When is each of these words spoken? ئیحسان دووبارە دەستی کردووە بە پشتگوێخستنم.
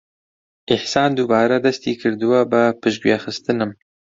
ئیحسان 0.69 1.09
دووبارە 1.17 1.57
دەستی 1.65 1.93
کردووە 2.01 2.41
بە 2.51 2.63
پشتگوێخستنم. 2.81 3.71